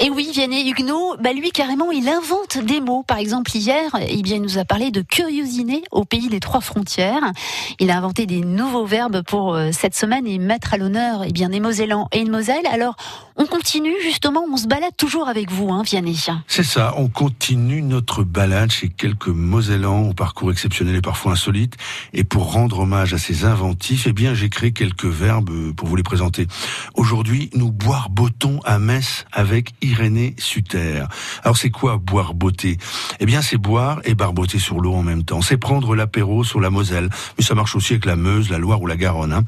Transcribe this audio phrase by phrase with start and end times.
[0.00, 3.02] Et oui, Vianney Huguenot, bah lui carrément, il invente des mots.
[3.02, 6.60] Par exemple, hier, eh bien, il nous a parlé de curiosiné au pays des trois
[6.60, 7.32] frontières.
[7.80, 11.32] Il a inventé des nouveaux verbes pour euh, cette semaine et mettre à l'honneur, eh
[11.32, 12.66] bien, des Mosellans et une Moselle.
[12.70, 12.94] Alors,
[13.34, 16.16] on continue justement, on se balade toujours avec vous, hein, Vianney.
[16.46, 21.74] C'est ça, on continue notre balade chez quelques Mosellans au parcours exceptionnel et parfois insolite.
[22.12, 25.96] Et pour rendre hommage à ces inventifs, eh bien, j'ai créé quelques verbes pour vous
[25.96, 26.46] les présenter.
[26.94, 31.04] Aujourd'hui, nous boire botons à Metz avec Irénée Suter.
[31.42, 32.76] Alors c'est quoi boire beauté?
[33.20, 35.40] Eh bien c'est boire et barboter sur l'eau en même temps.
[35.40, 38.82] C'est prendre l'apéro sur la Moselle, mais ça marche aussi avec la Meuse, la Loire
[38.82, 39.32] ou la Garonne.
[39.32, 39.44] Hein.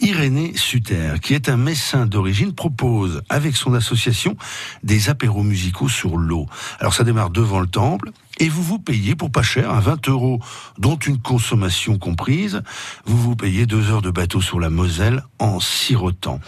[0.00, 4.36] Irénée Suter, qui est un messin d'origine, propose avec son association
[4.82, 6.46] des apéros musicaux sur l'eau.
[6.80, 10.08] Alors ça démarre devant le temple et vous vous payez pour pas cher, à 20
[10.08, 10.40] euros,
[10.78, 12.62] dont une consommation comprise,
[13.04, 16.40] vous vous payez deux heures de bateau sur la Moselle en sirotant.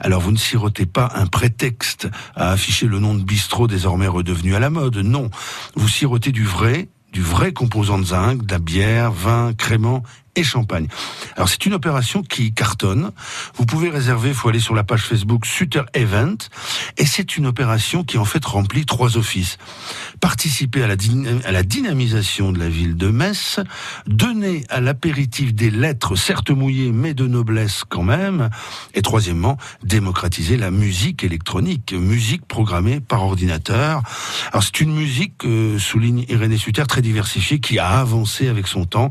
[0.00, 4.54] Alors vous ne sirotez pas un prétexte à afficher le nom de bistrot désormais redevenu
[4.54, 5.30] à la mode, non.
[5.74, 10.02] Vous sirotez du vrai, du vrai composant de zinc, de la bière, vin, crément
[10.36, 10.88] et champagne.
[11.36, 13.10] Alors c'est une opération qui cartonne.
[13.54, 16.36] Vous pouvez réserver, il faut aller sur la page Facebook Sutter Event.
[16.98, 19.58] Et c'est une opération qui en fait remplit trois offices.
[20.20, 20.96] Participer à la,
[21.44, 23.60] à la dynamisation de la ville de Metz,
[24.06, 28.50] donner à l'apéritif des lettres, certes mouillées, mais de noblesse quand même.
[28.94, 34.02] Et troisièmement, démocratiser la musique électronique, musique programmée par ordinateur.
[34.52, 38.84] Alors c'est une musique, euh, souligne Irénée Sutter, très diversifiée, qui a avancé avec son
[38.84, 39.10] temps.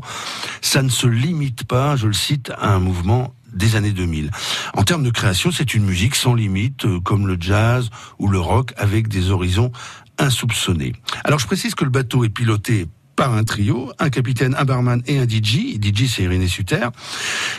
[0.60, 4.30] Ça ne se limite pas, je le cite, à un mouvement des années 2000.
[4.74, 8.40] En termes de création, c'est une musique sans limite, euh, comme le jazz ou le
[8.40, 9.70] rock, avec des horizons
[10.18, 10.92] insoupçonnés.
[11.24, 15.02] Alors je précise que le bateau est piloté par un trio, un capitaine, un barman
[15.06, 15.78] et un DJ.
[15.80, 16.88] DJ, c'est Irénée Suter.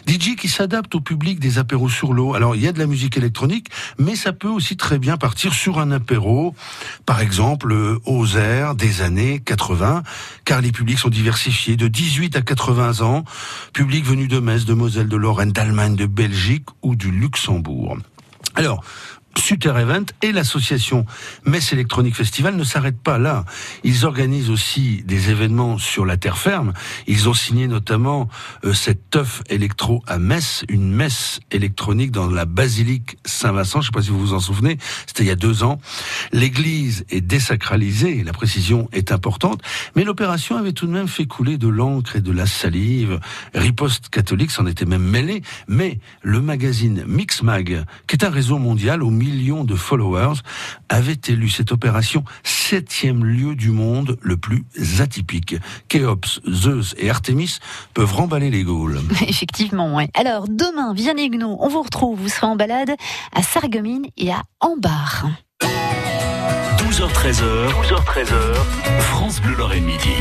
[0.07, 2.33] DJ qui s'adapte au public des apéros sur l'eau.
[2.33, 5.53] Alors, il y a de la musique électronique, mais ça peut aussi très bien partir
[5.53, 6.55] sur un apéro,
[7.05, 10.03] par exemple, euh, aux airs des années 80,
[10.43, 13.23] car les publics sont diversifiés de 18 à 80 ans,
[13.73, 17.97] public venu de Metz, de Moselle, de Lorraine, d'Allemagne, de Belgique ou du Luxembourg.
[18.55, 18.83] Alors,
[19.37, 21.05] Suter Event et l'association
[21.45, 23.45] Metz Electronic Festival ne s'arrêtent pas là.
[23.83, 26.73] Ils organisent aussi des événements sur la terre ferme.
[27.07, 28.29] Ils ont signé notamment
[28.63, 33.81] euh, cette teuf électro à Metz, une messe électronique dans la basilique Saint-Vincent.
[33.81, 34.77] Je ne sais pas si vous vous en souvenez.
[35.05, 35.79] C'était il y a deux ans.
[36.31, 38.23] L'église est désacralisée.
[38.23, 39.61] La précision est importante.
[39.95, 43.19] Mais l'opération avait tout de même fait couler de l'encre et de la salive.
[43.53, 45.41] Riposte catholique s'en était même mêlé.
[45.67, 50.39] Mais le magazine Mixmag, qui est un réseau mondial au millions de followers,
[50.89, 54.65] avait élu cette opération septième lieu du monde le plus
[54.99, 55.55] atypique.
[55.87, 57.57] Khéops, Zeus et Artemis
[57.93, 59.01] peuvent remballer les Gaules.
[59.27, 60.09] Effectivement, ouais.
[60.13, 62.91] Alors, demain, Vianney Huguenot, on vous retrouve, vous serez en balade
[63.33, 65.27] à Sarreguemines et à Ambar.
[66.77, 70.13] 12h13h, 12h13h, France Bleu Lorraine Midi.